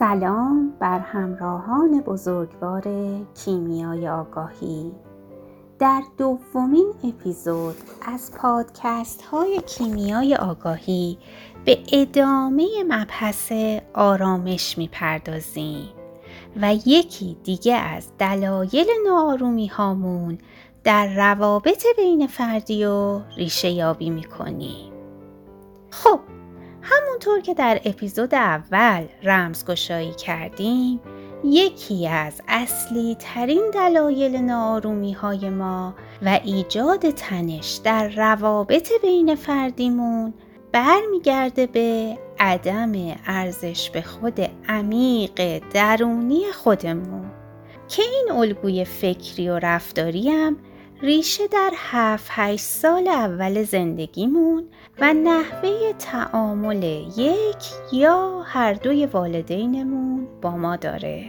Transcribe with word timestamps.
سلام 0.00 0.72
بر 0.78 0.98
همراهان 0.98 2.00
بزرگوار 2.00 2.82
کیمیای 3.44 4.08
آگاهی. 4.08 4.92
در 5.78 6.02
دومین 6.18 6.92
اپیزود 7.04 7.74
از 8.02 8.32
پادکست 8.38 9.22
های 9.22 9.60
کیمیای 9.66 10.36
آگاهی 10.36 11.18
به 11.64 11.78
ادامه 11.92 12.66
مبحث 12.88 13.52
آرامش 13.94 14.78
می‌پردازیم 14.78 15.88
و 16.60 16.74
یکی 16.86 17.36
دیگه 17.44 17.74
از 17.74 18.08
دلایل 18.18 18.86
ناآرومی 19.06 19.66
هامون 19.66 20.38
در 20.84 21.14
روابط 21.14 21.86
بین 21.96 22.26
فردی 22.26 22.84
و 22.84 23.20
ریشه 23.36 23.70
یابی 23.70 24.10
می‌کنیم. 24.10 24.92
خب 25.90 26.20
همونطور 26.82 27.40
که 27.40 27.54
در 27.54 27.80
اپیزود 27.84 28.34
اول 28.34 29.04
رمزگشایی 29.22 30.12
کردیم 30.12 31.00
یکی 31.44 32.08
از 32.08 32.42
اصلی 32.48 33.16
ترین 33.18 33.70
دلایل 33.74 34.36
نارومی 34.36 35.12
های 35.12 35.50
ما 35.50 35.94
و 36.22 36.40
ایجاد 36.44 37.10
تنش 37.10 37.80
در 37.84 38.08
روابط 38.08 38.92
بین 39.02 39.34
فردیمون 39.34 40.34
برمیگرده 40.72 41.66
به 41.66 42.18
عدم 42.38 42.92
ارزش 43.26 43.90
به 43.90 44.02
خود 44.02 44.40
عمیق 44.68 45.62
درونی 45.72 46.44
خودمون. 46.52 47.30
که 47.88 48.02
این 48.02 48.30
الگوی 48.32 48.84
فکری 48.84 49.48
و 49.48 49.58
رفتاری 49.58 50.30
ریشه 51.02 51.46
در 51.46 51.70
7 51.76 52.30
8 52.30 52.58
سال 52.58 53.08
اول 53.08 53.62
زندگیمون 53.62 54.68
و 55.00 55.12
نحوه 55.12 55.92
تعامل 55.98 56.82
یک 57.16 57.92
یا 57.92 58.42
هر 58.46 58.72
دوی 58.72 59.06
والدینمون 59.06 60.28
با 60.42 60.50
ما 60.50 60.76
داره. 60.76 61.24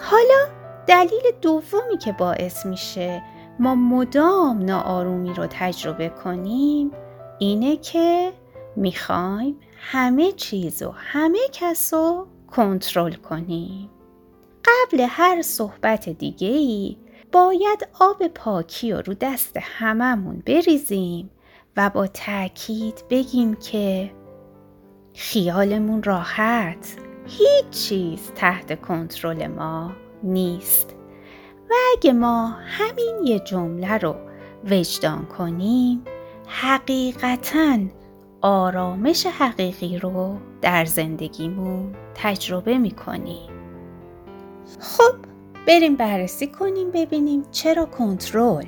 حالا 0.00 0.46
دلیل 0.86 1.22
دومی 1.42 1.98
که 2.04 2.12
باعث 2.12 2.66
میشه 2.66 3.22
ما 3.58 3.74
مدام 3.74 4.64
ناآرومی 4.64 5.34
رو 5.34 5.46
تجربه 5.50 6.08
کنیم 6.08 6.90
اینه 7.38 7.76
که 7.76 8.32
می‌خوایم 8.76 9.60
همه 9.76 10.32
چیز 10.32 10.82
و 10.82 10.90
همه 10.90 11.38
کس 11.52 11.94
رو 11.94 12.26
کنترل 12.50 13.12
کنیم. 13.12 13.90
قبل 14.64 15.06
هر 15.08 15.42
صحبت 15.42 16.08
دیگه 16.08 16.48
ای 16.48 16.96
باید 17.32 17.88
آب 18.00 18.26
پاکی 18.26 18.92
رو 18.92 19.02
رو 19.06 19.14
دست 19.14 19.56
هممون 19.60 20.42
بریزیم 20.46 21.30
و 21.76 21.90
با 21.90 22.06
تاکید 22.06 23.04
بگیم 23.10 23.54
که 23.54 24.10
خیالمون 25.14 26.02
راحت. 26.02 26.96
هیچ 27.26 27.70
چیز 27.70 28.32
تحت 28.34 28.80
کنترل 28.80 29.46
ما 29.46 29.92
نیست. 30.22 30.96
و 31.70 31.74
اگه 31.96 32.12
ما 32.12 32.46
همین 32.48 33.20
یه 33.24 33.38
جمله 33.38 33.98
رو 33.98 34.14
وجدان 34.70 35.26
کنیم 35.26 36.02
حقیقتا 36.46 37.78
آرامش 38.40 39.26
حقیقی 39.26 39.98
رو 39.98 40.36
در 40.60 40.84
زندگیمون 40.84 41.94
تجربه 42.14 42.78
می‌کنیم. 42.78 43.50
خب 44.80 45.14
بریم 45.68 45.96
بررسی 45.96 46.46
کنیم 46.46 46.90
ببینیم 46.90 47.42
چرا 47.50 47.86
کنترل؟ 47.86 48.66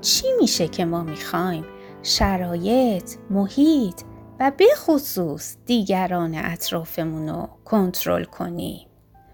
چی 0.00 0.26
میشه 0.40 0.68
که 0.68 0.84
ما 0.84 1.02
می‌خوایم؟ 1.02 1.64
شرایط، 2.04 3.14
محیط 3.30 4.00
و 4.40 4.52
به 4.56 4.66
خصوص 4.76 5.56
دیگران 5.66 6.34
اطرافمون 6.34 7.28
رو 7.28 7.48
کنترل 7.64 8.24
کنیم. 8.24 8.86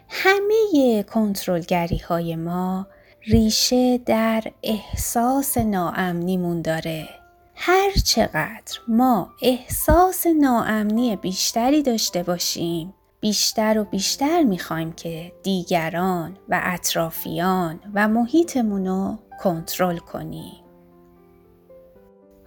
همه 0.08 1.02
کنترلگری 1.02 1.98
های 1.98 2.36
ما 2.36 2.86
ریشه 3.22 3.98
در 3.98 4.42
احساس 4.62 5.58
ناامنیمون 5.58 6.62
داره. 6.62 7.08
هر 7.54 7.90
چقدر 8.04 8.78
ما 8.88 9.30
احساس 9.42 10.26
ناامنی 10.26 11.16
بیشتری 11.16 11.82
داشته 11.82 12.22
باشیم 12.22 12.94
بیشتر 13.20 13.78
و 13.78 13.84
بیشتر 13.84 14.42
می‌خوایم 14.42 14.92
که 14.92 15.32
دیگران 15.42 16.36
و 16.48 16.60
اطرافیان 16.64 17.80
و 17.94 18.08
محیطمون 18.08 18.86
رو 18.86 19.18
کنترل 19.42 19.98
کنیم. 19.98 20.59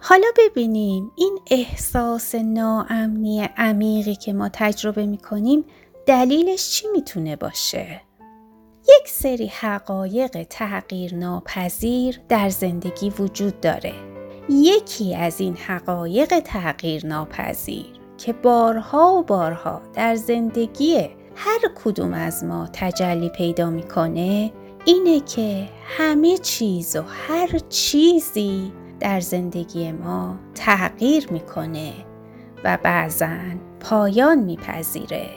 حالا 0.06 0.26
ببینیم 0.38 1.12
این 1.16 1.38
احساس 1.50 2.34
ناامنی 2.34 3.48
عمیقی 3.56 4.14
که 4.14 4.32
ما 4.32 4.48
تجربه 4.52 5.06
می‌کنیم 5.06 5.64
دلیلش 6.06 6.70
چی 6.70 6.86
می‌تونه 6.92 7.36
باشه؟ 7.36 8.00
یک 8.88 9.08
سری 9.08 9.46
حقایق 9.46 10.42
تغییر 10.50 11.14
ناپذیر 11.14 12.20
در 12.28 12.48
زندگی 12.48 13.10
وجود 13.10 13.60
داره. 13.60 13.92
یکی 14.48 15.14
از 15.14 15.40
این 15.40 15.56
حقایق 15.56 16.40
تغییر 16.40 17.06
ناپذیر 17.06 17.86
که 18.18 18.32
بارها 18.32 19.14
و 19.14 19.22
بارها 19.22 19.82
در 19.94 20.14
زندگی 20.14 20.98
هر 21.36 21.60
کدوم 21.84 22.12
از 22.12 22.44
ما 22.44 22.68
تجلی 22.72 23.28
پیدا 23.28 23.70
می‌کنه 23.70 24.52
اینه 24.84 25.20
که 25.20 25.68
همه 25.84 26.38
چیز 26.38 26.96
و 26.96 27.02
هر 27.02 27.58
چیزی 27.68 28.72
در 29.00 29.20
زندگی 29.20 29.92
ما 29.92 30.36
تغییر 30.54 31.32
می‌کنه 31.32 31.92
و 32.64 32.78
بعضا 32.82 33.36
پایان 33.80 34.38
میپذیره. 34.38 35.30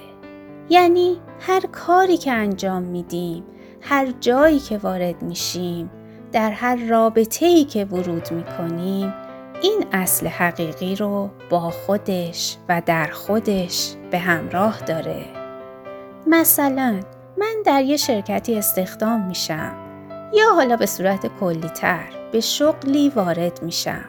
یعنی 0.69 1.17
هر 1.39 1.61
کاری 1.71 2.17
که 2.17 2.31
انجام 2.31 2.83
میدیم 2.83 3.43
هر 3.81 4.13
جایی 4.19 4.59
که 4.59 4.77
وارد 4.77 5.21
میشیم 5.21 5.89
در 6.31 6.51
هر 6.51 6.75
رابطه 6.75 7.45
ای 7.45 7.63
که 7.63 7.85
ورود 7.85 8.31
می‌کنیم 8.31 9.13
این 9.61 9.85
اصل 9.91 10.27
حقیقی 10.27 10.95
رو 10.95 11.29
با 11.49 11.59
خودش 11.59 12.57
و 12.69 12.81
در 12.85 13.07
خودش 13.07 13.95
به 14.11 14.17
همراه 14.17 14.79
داره. 14.79 15.25
مثلا 16.27 16.99
من 17.37 17.55
در 17.65 17.83
یه 17.83 17.97
شرکتی 17.97 18.57
استخدام 18.57 19.27
میشم 19.27 19.75
یا 20.33 20.53
حالا 20.55 20.75
به 20.75 20.85
صورت 20.85 21.27
کلی 21.39 21.69
تر 21.69 22.16
به 22.31 22.39
شغلی 22.39 23.09
وارد 23.09 23.63
میشم. 23.63 24.05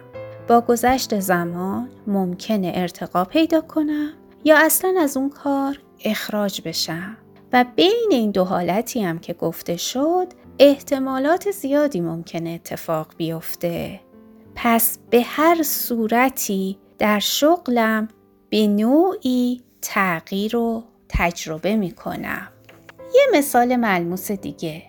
با 0.49 0.61
گذشت 0.61 1.21
زمان 1.21 1.89
ممکنه 2.07 2.73
ارتقا 2.75 3.25
پیدا 3.25 3.61
کنم 3.61 4.13
یا 4.45 4.59
اصلا 4.59 4.95
از 5.01 5.17
اون 5.17 5.31
کار 5.31 5.79
اخراج 6.05 6.61
بشم 6.65 7.17
و 7.53 7.65
بین 7.77 8.09
این 8.11 8.31
دو 8.31 8.45
حالتی 8.45 9.03
هم 9.03 9.19
که 9.19 9.33
گفته 9.33 9.77
شد 9.77 10.27
احتمالات 10.59 11.51
زیادی 11.51 12.01
ممکنه 12.01 12.51
اتفاق 12.51 13.15
بیفته. 13.17 14.01
پس 14.55 14.99
به 15.11 15.23
هر 15.23 15.63
صورتی 15.63 16.79
در 16.99 17.19
شغلم 17.19 18.09
به 18.51 18.67
نوعی 18.67 19.63
تغییر 19.83 20.53
رو 20.53 20.85
تجربه 21.09 21.77
می 21.77 21.91
کنم. 21.91 22.49
یه 23.15 23.23
مثال 23.39 23.77
ملموس 23.77 24.33
دیگه 24.33 24.83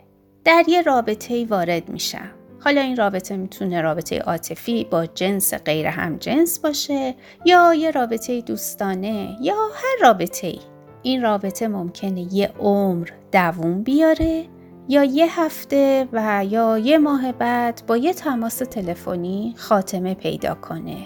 در 0.44 0.64
یه 0.68 0.82
رابطه 0.82 1.46
وارد 1.46 1.90
میشم. 1.90 2.39
حالا 2.59 2.81
این 2.81 2.96
رابطه 2.97 3.38
می‌تونه 3.38 3.81
رابطه 3.81 4.20
عاطفی 4.20 4.84
با 4.84 5.06
جنس 5.06 5.53
غیر 5.53 5.88
هم 5.88 6.18
جنس 6.18 6.59
باشه 6.59 7.16
یا 7.46 7.74
یه 7.74 7.92
رابطه 7.92 8.42
دوستانه 8.42 9.38
یا 9.42 9.56
هر 9.56 10.08
رابطه 10.08 10.47
ای. 10.47 10.59
این 11.03 11.22
رابطه 11.22 11.68
ممکنه 11.68 12.34
یه 12.34 12.52
عمر 12.59 13.09
دووم 13.31 13.84
بیاره 13.84 14.46
یا 14.88 15.03
یه 15.03 15.42
هفته 15.42 16.08
و 16.14 16.46
یا 16.50 16.78
یه 16.78 16.98
ماه 16.98 17.31
بعد 17.31 17.81
با 17.88 17.98
یه 17.98 18.13
تماس 18.13 18.57
تلفنی 18.57 19.54
خاتمه 19.57 20.13
پیدا 20.13 20.56
کنه. 20.56 20.98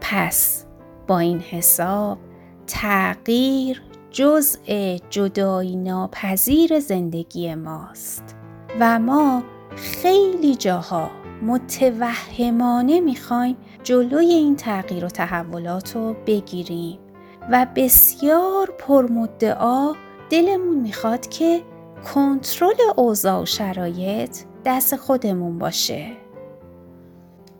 پس 0.00 0.66
با 1.06 1.18
این 1.18 1.40
حساب 1.40 2.18
تغییر 2.66 3.82
جزء 4.10 4.96
جدایی 5.10 5.76
ناپذیر 5.76 6.80
زندگی 6.80 7.54
ماست 7.54 8.36
و 8.80 8.98
ما 8.98 9.42
خیلی 9.76 10.54
جاها 10.54 11.10
متوهمانه 11.42 13.00
می‌خوایم 13.00 13.56
جلوی 13.82 14.26
این 14.26 14.56
تغییر 14.56 15.04
و 15.04 15.08
تحولات 15.08 15.96
رو 15.96 16.16
بگیریم 16.26 16.98
و 17.50 17.66
بسیار 17.76 18.74
پرمدعا 18.78 19.92
دلمون 20.30 20.76
می‌خواد 20.76 21.28
که 21.28 21.62
کنترل 22.14 22.74
اوضاع 22.96 23.42
و 23.42 23.46
شرایط 23.46 24.38
دست 24.64 24.96
خودمون 24.96 25.58
باشه. 25.58 26.12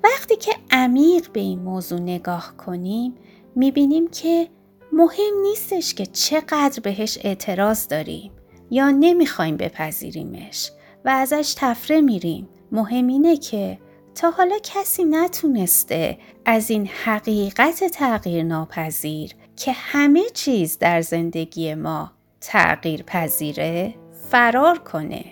وقتی 0.04 0.36
که 0.36 0.52
عمیق 0.70 1.32
به 1.32 1.40
این 1.40 1.58
موضوع 1.58 2.00
نگاه 2.00 2.54
کنیم 2.56 3.14
می‌بینیم 3.56 4.08
که 4.08 4.48
مهم 4.92 5.40
نیستش 5.42 5.94
که 5.94 6.06
چقدر 6.06 6.80
بهش 6.82 7.18
اعتراض 7.24 7.88
داریم 7.88 8.32
یا 8.70 8.90
نمی‌خوایم 8.90 9.56
بپذیریمش 9.56 10.70
و 11.04 11.08
ازش 11.08 11.54
تفره 11.58 12.00
میریم. 12.00 12.48
مهم 12.72 13.06
اینه 13.06 13.36
که 13.36 13.78
تا 14.14 14.30
حالا 14.30 14.56
کسی 14.62 15.04
نتونسته 15.04 16.18
از 16.44 16.70
این 16.70 16.86
حقیقت 17.04 17.84
تغییر 17.84 18.42
ناپذیر 18.42 19.32
که 19.56 19.72
همه 19.72 20.22
چیز 20.34 20.78
در 20.78 21.00
زندگی 21.00 21.74
ما 21.74 22.12
تغییر 22.40 23.02
پذیره 23.02 23.94
فرار 24.30 24.78
کنه. 24.78 25.24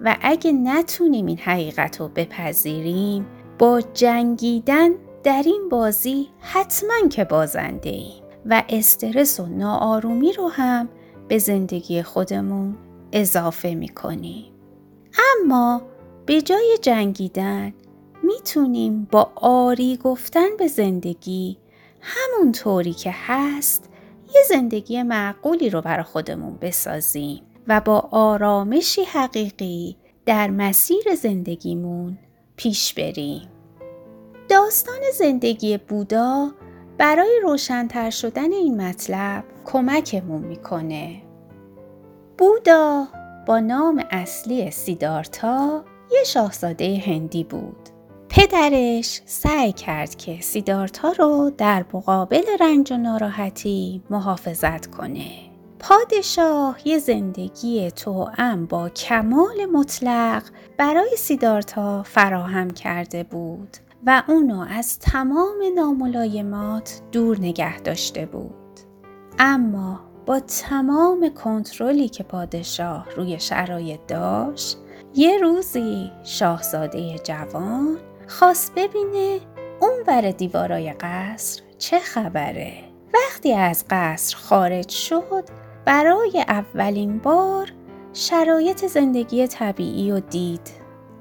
و 0.00 0.16
اگه 0.20 0.52
نتونیم 0.52 1.26
این 1.26 1.38
حقیقت 1.38 2.00
رو 2.00 2.08
بپذیریم 2.08 3.26
با 3.58 3.80
جنگیدن 3.80 4.90
در 5.24 5.42
این 5.46 5.68
بازی 5.68 6.28
حتما 6.40 7.08
که 7.10 7.24
بازنده 7.24 7.90
ایم 7.90 8.22
و 8.46 8.62
استرس 8.68 9.40
و 9.40 9.46
ناآرومی 9.46 10.32
رو 10.32 10.48
هم 10.48 10.88
به 11.28 11.38
زندگی 11.38 12.02
خودمون 12.02 12.76
اضافه 13.12 13.74
می‌کنیم. 13.74 14.51
اما 15.40 15.82
به 16.26 16.42
جای 16.42 16.78
جنگیدن 16.82 17.72
می‌تونیم 18.22 19.08
با 19.10 19.32
آری 19.36 19.96
گفتن 19.96 20.56
به 20.58 20.66
زندگی 20.66 21.58
همون 22.00 22.52
طوری 22.52 22.92
که 22.92 23.10
هست 23.14 23.88
یه 24.34 24.42
زندگی 24.48 25.02
معقولی 25.02 25.70
رو 25.70 25.80
برای 25.80 26.02
خودمون 26.02 26.58
بسازیم 26.60 27.42
و 27.68 27.80
با 27.80 28.08
آرامشی 28.10 29.02
حقیقی 29.02 29.96
در 30.26 30.50
مسیر 30.50 31.14
زندگیمون 31.14 32.18
پیش 32.56 32.94
بریم. 32.94 33.48
داستان 34.48 35.00
زندگی 35.18 35.78
بودا 35.78 36.50
برای 36.98 37.40
روشنتر 37.42 38.10
شدن 38.10 38.52
این 38.52 38.80
مطلب 38.80 39.44
کمکمون 39.64 40.42
می‌کنه. 40.42 41.22
بودا 42.38 43.06
با 43.46 43.60
نام 43.60 44.04
اصلی 44.10 44.70
سیدارتا 44.70 45.84
یه 46.12 46.24
شاهزاده 46.24 47.02
هندی 47.06 47.44
بود. 47.44 47.88
پدرش 48.28 49.20
سعی 49.26 49.72
کرد 49.72 50.14
که 50.14 50.40
سیدارتا 50.40 51.12
رو 51.18 51.52
در 51.58 51.84
مقابل 51.94 52.42
رنج 52.60 52.92
و 52.92 52.96
ناراحتی 52.96 54.02
محافظت 54.10 54.86
کنه. 54.86 55.30
پادشاه 55.78 56.88
یه 56.88 56.98
زندگی 56.98 57.90
توأم 57.90 58.66
با 58.66 58.88
کمال 58.88 59.66
مطلق 59.72 60.42
برای 60.78 61.16
سیدارتا 61.16 62.02
فراهم 62.02 62.70
کرده 62.70 63.22
بود 63.24 63.76
و 64.06 64.22
اونو 64.28 64.66
از 64.70 64.98
تمام 64.98 65.56
ناملایمات 65.74 67.00
دور 67.12 67.38
نگه 67.38 67.80
داشته 67.80 68.26
بود. 68.26 68.80
اما 69.38 70.00
با 70.26 70.40
تمام 70.40 71.30
کنترلی 71.34 72.08
که 72.08 72.22
پادشاه 72.22 73.06
روی 73.16 73.40
شرایط 73.40 74.00
داشت 74.08 74.78
یه 75.14 75.38
روزی 75.38 76.10
شاهزاده 76.24 77.18
جوان 77.18 77.98
خواست 78.28 78.72
ببینه 78.76 79.40
اون 79.80 79.92
ور 80.06 80.30
دیوارای 80.30 80.92
قصر 80.92 81.62
چه 81.78 81.98
خبره. 81.98 82.72
وقتی 83.14 83.52
از 83.52 83.84
قصر 83.90 84.36
خارج 84.36 84.88
شد 84.88 85.44
برای 85.84 86.44
اولین 86.48 87.18
بار 87.18 87.72
شرایط 88.12 88.86
زندگی 88.86 89.46
طبیعی 89.46 90.12
و 90.12 90.20
دید. 90.20 90.70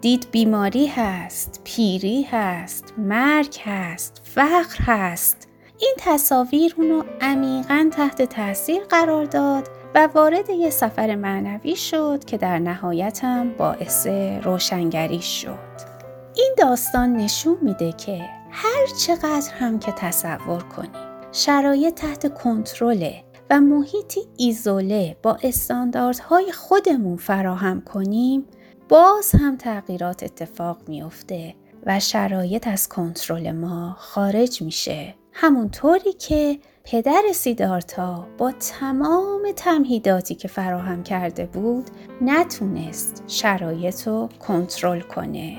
دید 0.01 0.27
بیماری 0.31 0.87
هست 0.87 1.61
پیری 1.63 2.21
هست 2.21 2.93
مرگ 2.97 3.57
هست 3.63 4.21
فقر 4.23 4.77
هست. 4.79 5.50
این 5.81 5.95
تصاویر 5.97 6.75
اونو 6.77 7.03
عمیقا 7.21 7.89
تحت 7.91 8.21
تاثیر 8.21 8.83
قرار 8.83 9.25
داد 9.25 9.67
و 9.95 10.09
وارد 10.13 10.49
یه 10.49 10.69
سفر 10.69 11.15
معنوی 11.15 11.75
شد 11.75 12.23
که 12.25 12.37
در 12.37 12.59
نهایتم 12.59 13.49
باعث 13.57 14.07
روشنگری 14.43 15.21
شد. 15.21 15.91
این 16.35 16.55
داستان 16.57 17.13
نشون 17.13 17.57
میده 17.61 17.91
که 17.91 18.29
هر 18.51 18.87
چقدر 18.99 19.51
هم 19.53 19.79
که 19.79 19.91
تصور 19.91 20.63
کنیم 20.63 20.91
شرایط 21.31 21.93
تحت 21.93 22.33
کنترله 22.33 23.23
و 23.49 23.59
محیطی 23.59 24.21
ایزوله 24.37 25.17
با 25.23 25.37
استانداردهای 25.43 26.51
خودمون 26.51 27.17
فراهم 27.17 27.81
کنیم 27.81 28.45
باز 28.89 29.31
هم 29.31 29.57
تغییرات 29.57 30.23
اتفاق 30.23 30.77
میافته 30.87 31.55
و 31.85 31.99
شرایط 31.99 32.67
از 32.67 32.89
کنترل 32.89 33.51
ما 33.51 33.95
خارج 33.99 34.61
میشه 34.61 35.15
همونطوری 35.33 36.13
که 36.13 36.59
پدر 36.83 37.21
سیدارتا 37.33 38.27
با 38.37 38.51
تمام 38.51 39.41
تمهیداتی 39.55 40.35
که 40.35 40.47
فراهم 40.47 41.03
کرده 41.03 41.45
بود 41.45 41.89
نتونست 42.21 43.23
شرایط 43.27 44.07
رو 44.07 44.29
کنترل 44.39 45.01
کنه. 45.01 45.57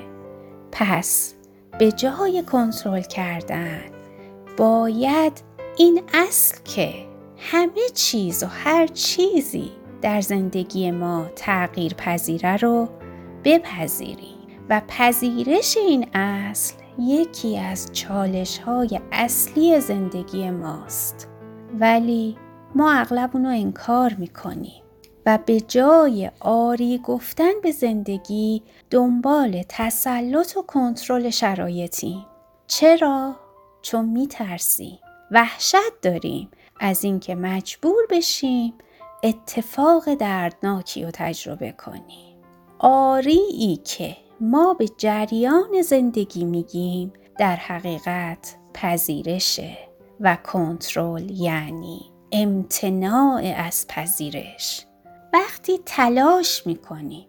پس 0.72 1.34
به 1.78 1.92
جای 1.92 2.42
کنترل 2.42 3.02
کردن 3.02 3.80
باید 4.56 5.42
این 5.76 6.02
اصل 6.14 6.56
که 6.64 6.94
همه 7.36 7.88
چیز 7.94 8.42
و 8.42 8.46
هر 8.46 8.86
چیزی 8.86 9.70
در 10.02 10.20
زندگی 10.20 10.90
ما 10.90 11.26
تغییر 11.36 11.94
پذیره 11.94 12.56
رو 12.56 12.88
بپذیریم 13.44 14.38
و 14.68 14.82
پذیرش 14.88 15.76
این 15.76 16.08
اصل 16.14 16.81
یکی 16.98 17.58
از 17.58 17.92
چالش 17.92 18.58
های 18.58 19.00
اصلی 19.12 19.80
زندگی 19.80 20.50
ماست. 20.50 21.28
ولی 21.80 22.36
ما 22.74 22.92
اغلب 22.92 23.30
اونو 23.32 23.48
انکار 23.48 24.14
می‌کنیم 24.18 24.82
و 25.26 25.38
به 25.46 25.60
جای 25.60 26.30
آری 26.40 26.98
گفتن 26.98 27.52
به 27.62 27.72
زندگی 27.72 28.62
دنبال 28.90 29.62
تسلط 29.68 30.56
و 30.56 30.62
کنترل 30.62 31.30
شرایطیم. 31.30 32.26
چرا؟ 32.66 33.36
چون 33.82 34.04
میترسیم. 34.04 34.98
وحشت 35.30 36.00
داریم. 36.02 36.48
از 36.80 37.04
اینکه 37.04 37.34
مجبور 37.34 38.06
بشیم 38.10 38.74
اتفاق 39.22 40.14
دردناکی 40.14 41.04
رو 41.04 41.10
تجربه 41.10 41.72
کنیم. 41.72 42.36
آری 42.78 43.80
که 43.84 44.16
ما 44.42 44.74
به 44.74 44.88
جریان 44.96 45.82
زندگی 45.84 46.44
میگیم. 46.44 47.12
در 47.38 47.56
حقیقت 47.56 48.56
پذیرشه 48.74 49.78
و 50.20 50.36
کنترل 50.36 51.30
یعنی 51.30 52.00
امتناع 52.32 53.42
از 53.56 53.86
پذیرش. 53.88 54.86
وقتی 55.32 55.78
تلاش 55.86 56.66
می‌کنیم 56.66 57.26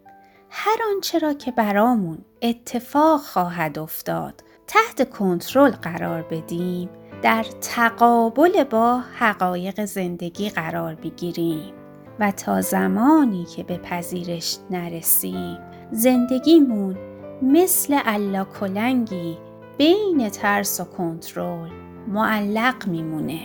هر 0.49 0.77
آنچه 0.93 1.19
را 1.19 1.33
که 1.33 1.51
برامون 1.51 2.17
اتفاق 2.41 3.21
خواهد 3.21 3.79
افتاد 3.79 4.43
تحت 4.67 5.09
کنترل 5.09 5.71
قرار 5.71 6.21
بدیم 6.21 6.89
در 7.21 7.45
تقابل 7.61 8.63
با 8.63 8.99
حقایق 9.19 9.85
زندگی 9.85 10.49
قرار 10.49 10.95
بگیریم 10.95 11.73
و 12.19 12.31
تا 12.31 12.61
زمانی 12.61 13.45
که 13.45 13.63
به 13.63 13.77
پذیرش 13.77 14.57
نرسیم 14.69 15.57
زندگیمون 15.91 16.97
مثل 17.43 17.93
علا 17.93 18.45
کلنگی 18.59 19.37
بین 19.77 20.29
ترس 20.29 20.79
و 20.79 20.83
کنترل 20.83 21.69
معلق 22.07 22.87
میمونه. 22.87 23.41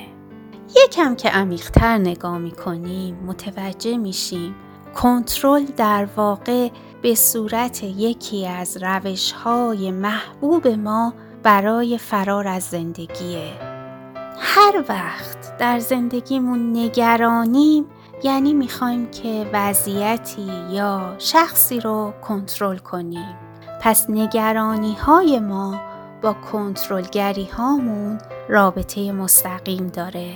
یکم 0.84 1.14
که 1.14 1.28
عمیقتر 1.28 1.98
نگاه 1.98 2.38
می‌کنیم 2.38 3.14
متوجه 3.26 3.96
میشیم 3.96 4.54
کنترل 4.94 5.64
در 5.64 6.08
واقع 6.16 6.68
به 7.02 7.14
صورت 7.14 7.82
یکی 7.82 8.46
از 8.46 8.82
روش 8.82 9.32
های 9.32 9.90
محبوب 9.90 10.68
ما 10.68 11.14
برای 11.42 11.98
فرار 11.98 12.48
از 12.48 12.62
زندگیه. 12.62 13.52
هر 14.38 14.84
وقت 14.88 15.58
در 15.58 15.78
زندگیمون 15.78 16.76
نگرانیم 16.76 17.84
یعنی 18.24 18.54
می‌خوایم 18.54 19.10
که 19.10 19.50
وضعیتی 19.52 20.52
یا 20.70 21.14
شخصی 21.18 21.80
رو 21.80 22.12
کنترل 22.22 22.78
کنیم. 22.78 23.47
پس 23.80 24.10
نگرانی 24.10 24.94
های 24.94 25.40
ما 25.40 25.80
با 26.22 26.32
کنترلگری 26.32 27.44
هامون 27.44 28.18
رابطه 28.48 29.12
مستقیم 29.12 29.88
داره 29.88 30.34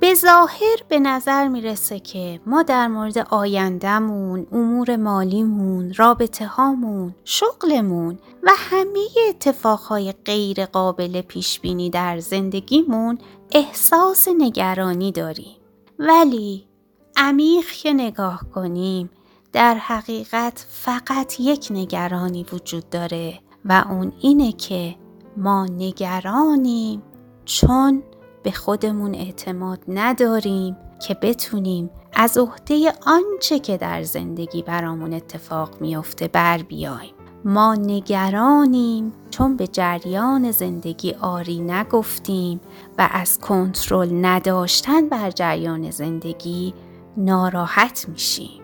به 0.00 0.14
ظاهر 0.14 0.76
به 0.88 0.98
نظر 0.98 1.48
می‌رسه 1.48 2.00
که 2.00 2.40
ما 2.46 2.62
در 2.62 2.88
مورد 2.88 3.18
آیندهمون، 3.18 4.46
امور 4.52 4.96
مالیمون، 4.96 5.94
رابطه 5.96 6.46
هامون، 6.46 7.14
شغلمون 7.24 8.18
و 8.42 8.50
همه 8.56 9.06
اتفاقهای 9.28 10.12
غیر 10.24 10.66
قابل 10.66 11.20
پیش 11.20 11.60
بینی 11.60 11.90
در 11.90 12.18
زندگیمون 12.18 13.18
احساس 13.52 14.28
نگرانی 14.38 15.12
داریم. 15.12 15.56
ولی 15.98 16.68
عمیق 17.16 17.66
که 17.66 17.92
نگاه 17.92 18.40
کنیم 18.54 19.10
در 19.52 19.74
حقیقت 19.74 20.66
فقط 20.68 21.40
یک 21.40 21.68
نگرانی 21.70 22.46
وجود 22.52 22.90
داره 22.90 23.38
و 23.64 23.84
اون 23.90 24.12
اینه 24.20 24.52
که 24.52 24.94
ما 25.36 25.66
نگرانیم 25.66 27.02
چون 27.44 28.02
به 28.42 28.50
خودمون 28.50 29.14
اعتماد 29.14 29.78
نداریم 29.88 30.76
که 31.06 31.14
بتونیم 31.14 31.90
از 32.12 32.38
عهده 32.38 32.92
آنچه 33.06 33.58
که 33.58 33.76
در 33.76 34.02
زندگی 34.02 34.62
برامون 34.62 35.12
اتفاق 35.14 35.80
میافته 35.80 36.28
بر 36.28 36.58
بیایم 36.58 37.14
ما 37.44 37.74
نگرانیم 37.74 39.12
چون 39.30 39.56
به 39.56 39.66
جریان 39.66 40.50
زندگی 40.50 41.12
آری 41.12 41.60
نگفتیم 41.60 42.60
و 42.98 43.08
از 43.12 43.38
کنترل 43.38 44.26
نداشتن 44.26 45.08
بر 45.08 45.30
جریان 45.30 45.90
زندگی 45.90 46.74
ناراحت 47.16 48.06
میشیم. 48.08 48.57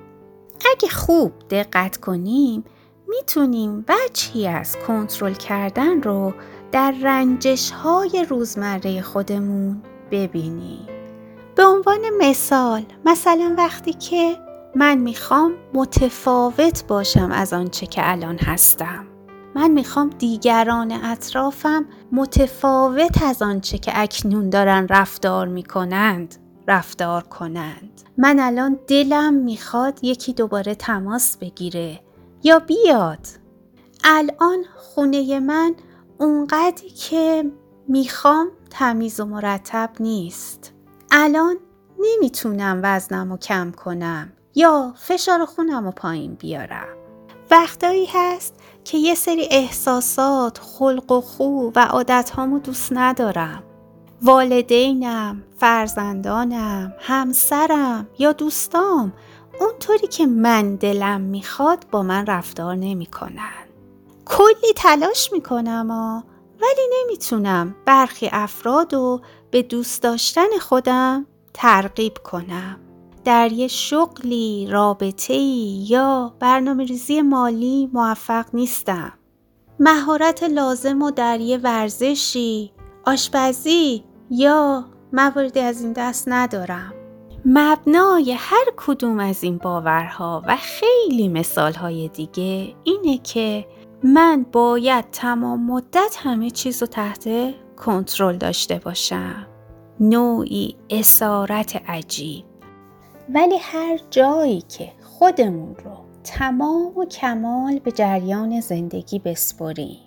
اگه 0.70 0.88
خوب 0.88 1.32
دقت 1.50 1.96
کنیم 1.96 2.64
می‌تونیم 3.08 3.84
بچی 3.88 4.46
از 4.46 4.76
کنترل 4.86 5.34
کردن 5.34 6.02
رو 6.02 6.34
در 6.72 6.94
رنجش 7.02 7.70
های 7.70 8.26
روزمره 8.28 9.02
خودمون 9.02 9.82
ببینیم. 10.10 10.86
به 11.56 11.64
عنوان 11.64 12.00
مثال 12.18 12.82
مثلا 13.04 13.54
وقتی 13.58 13.92
که 13.92 14.36
من 14.74 14.98
می‌خوام 14.98 15.52
متفاوت 15.74 16.84
باشم 16.86 17.30
از 17.32 17.52
آنچه 17.52 17.86
که 17.86 18.10
الان 18.10 18.38
هستم. 18.38 19.06
من 19.54 19.70
می‌خوام 19.70 20.10
دیگران 20.10 20.92
اطرافم 20.92 21.86
متفاوت 22.12 23.22
از 23.22 23.42
آنچه 23.42 23.78
که 23.78 23.92
اکنون 23.94 24.50
دارن 24.50 24.86
رفتار 24.90 25.48
می‌کنند 25.48 26.34
رفتار 26.68 27.22
کنند. 27.22 28.00
من 28.18 28.40
الان 28.40 28.78
دلم 28.86 29.34
می‌خواد 29.34 29.98
یکی 30.04 30.32
دوباره 30.32 30.74
تماس 30.74 31.36
بگیره 31.36 32.00
یا 32.42 32.58
بیاد. 32.58 33.26
الان 34.04 34.64
خونه 34.76 35.40
من 35.40 35.74
اونقدری 36.18 36.90
که 36.90 37.50
می‌خوام 37.88 38.48
تمیز 38.70 39.20
و 39.20 39.24
مرتب 39.24 39.90
نیست. 40.00 40.72
الان 41.10 41.56
نمی‌تونم 41.98 42.80
وزنم 42.82 43.30
رو 43.30 43.36
کم 43.36 43.70
کنم 43.70 44.32
یا 44.54 44.94
فشار 44.96 45.44
خونم 45.44 45.84
رو 45.84 45.90
پایین 45.90 46.34
بیارم. 46.34 46.96
وقتایی 47.50 48.06
هست 48.12 48.54
که 48.84 48.98
یه 48.98 49.14
سری 49.14 49.48
احساسات، 49.50 50.58
خلق 50.58 51.12
و 51.12 51.20
خو 51.20 51.70
و 51.74 51.78
عادتهامو 51.78 52.58
دوست 52.58 52.88
ندارم. 52.92 53.62
والدینم، 54.24 55.42
فرزندانم، 55.56 56.92
همسرم 56.98 58.08
یا 58.18 58.32
دوستام 58.32 59.12
اونطوری 59.60 60.06
که 60.06 60.26
من 60.26 60.76
دلم 60.76 61.20
می‌خواد 61.20 61.86
با 61.90 62.02
من 62.02 62.26
رفتار 62.26 62.74
نمی‌کنن. 62.74 63.64
کلی 64.24 64.72
تلاش 64.76 65.32
می‌کنم 65.32 66.24
ولی 66.62 66.88
نمی‌تونم 67.00 67.74
برخی 67.86 68.28
افراد 68.32 68.94
رو 68.94 69.20
به 69.50 69.62
دوست 69.62 70.02
داشتن 70.02 70.58
خودم 70.60 71.26
ترغیب 71.54 72.18
کنم. 72.24 72.80
در 73.24 73.52
یه 73.52 73.68
شغلی، 73.68 74.68
رابطه 74.70 75.34
یا 75.34 76.34
برنامه 76.38 76.84
ریزی 76.84 77.22
مالی 77.22 77.90
موفق 77.92 78.46
نیستم. 78.54 79.12
مهارت 79.80 80.42
لازم 80.42 81.02
و 81.02 81.10
در 81.10 81.40
یه 81.40 81.56
ورزشی، 81.58 82.72
آشپزی 83.06 84.04
یا 84.30 84.84
مواردی 85.12 85.60
از 85.60 85.82
این 85.82 85.92
دست 85.92 86.24
ندارم. 86.28 86.94
مبنای 87.44 88.32
هر 88.38 88.64
کدوم 88.76 89.20
از 89.20 89.44
این 89.44 89.58
باورها 89.58 90.42
و 90.46 90.56
خیلی 90.56 91.28
مثالهای 91.28 92.08
دیگه 92.08 92.74
اینه 92.84 93.18
که 93.18 93.66
من 94.02 94.46
باید 94.52 95.04
تمام 95.12 95.66
مدت 95.66 96.16
همه 96.18 96.50
چیز 96.50 96.82
رو 96.82 96.86
تحت 96.86 97.28
کنترل 97.76 98.36
داشته 98.36 98.80
باشم. 98.84 99.46
نوعی 100.00 100.76
اسارت 100.90 101.82
عجیب. 101.88 102.44
ولی 103.34 103.56
هر 103.60 103.98
جایی 104.10 104.60
که 104.60 104.92
خودمون 105.02 105.76
رو 105.84 106.04
تمام 106.24 106.98
و 106.98 107.04
کمال 107.04 107.78
به 107.78 107.92
جریان 107.92 108.60
زندگی 108.60 109.18
بسپریم 109.18 109.98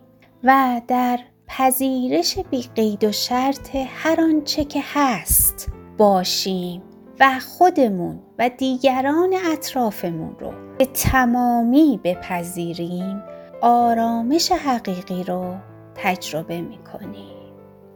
و 0.43 0.81
در 0.87 1.19
پذیرش 1.47 2.39
بی 2.39 2.69
قید 2.75 3.03
و 3.03 3.11
شرط 3.11 3.75
هر 3.75 4.21
آنچه 4.21 4.65
که 4.65 4.83
هست 4.93 5.69
باشیم 5.97 6.81
و 7.19 7.39
خودمون 7.39 8.19
و 8.39 8.49
دیگران 8.49 9.33
اطرافمون 9.53 10.35
رو 10.39 10.51
به 10.77 10.85
تمامی 10.85 11.99
بپذیریم 12.03 13.23
آرامش 13.61 14.51
حقیقی 14.51 15.23
رو 15.23 15.55
تجربه 15.95 16.61
می‌کنیم. 16.61 17.37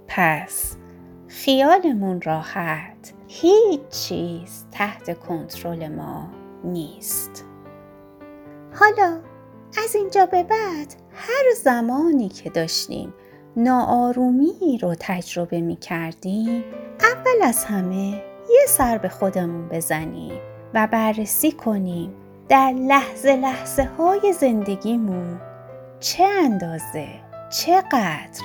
پس 0.08 0.77
خیالمون 1.27 2.22
راحت 2.22 3.13
هیچ 3.27 3.81
چیز 3.89 4.65
تحت 4.72 5.20
کنترل 5.20 5.88
ما 5.88 6.29
نیست. 6.63 7.46
حالا 8.74 9.20
از 9.84 9.96
اینجا 9.96 10.25
به 10.25 10.43
بعد 10.43 10.96
هر 11.13 11.43
زمانی 11.63 12.29
که 12.29 12.50
داشتیم 12.50 13.13
ناآرومی 13.58 14.79
رو 14.81 14.96
تجربه 15.00 15.62
می 15.62 15.75
کردیم 15.75 16.63
اول 17.00 17.43
از 17.43 17.63
همه 17.63 18.24
یه 18.50 18.65
سر 18.67 18.98
به 18.98 19.10
خودمون 19.10 19.70
بزنیم 19.70 20.39
و 20.74 20.88
بررسی 20.91 21.51
کنیم 21.51 22.13
در 22.50 22.72
لحظه 22.72 23.36
لحظه 23.36 23.84
های 23.84 24.34
زندگیمون 24.34 25.41
چه 26.00 26.24
اندازه 26.24 27.08
چقدر 27.50 28.41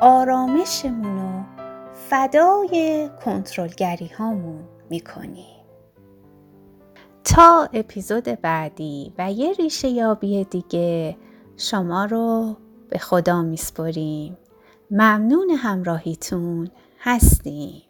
آرامشمون 0.00 1.18
رو 1.18 1.44
فدای 1.94 3.10
کنترلگری 3.24 4.06
هامون 4.06 4.64
می‌کنیم. 4.90 5.60
تا 7.24 7.68
اپیزود 7.72 8.24
بعدی 8.24 9.12
و 9.18 9.32
یه 9.32 9.52
ریشه 9.52 9.88
یابی 9.88 10.44
دیگه 10.44 11.16
شما 11.56 12.04
رو 12.04 12.56
به 12.90 12.98
خدا 12.98 13.42
میسپریم. 13.42 14.36
ممنون 14.90 15.50
همراهیتون. 15.50 16.70
هستیم. 17.00 17.82